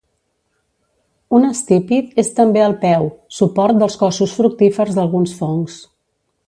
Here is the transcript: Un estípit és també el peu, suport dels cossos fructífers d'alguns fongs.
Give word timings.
Un 1.39 1.45
estípit 1.49 2.17
és 2.23 2.33
també 2.39 2.65
el 2.69 2.75
peu, 2.87 3.07
suport 3.41 3.81
dels 3.83 4.01
cossos 4.05 4.35
fructífers 4.41 4.99
d'alguns 5.01 5.41
fongs. 5.43 5.81